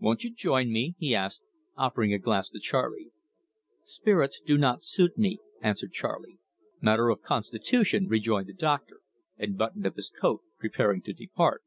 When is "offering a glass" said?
1.76-2.48